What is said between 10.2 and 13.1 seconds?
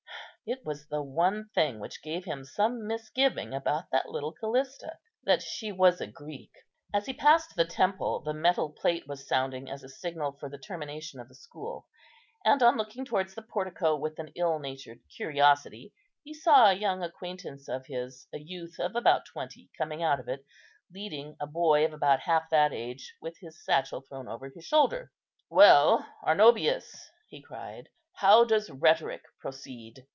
for the termination of the school, and on looking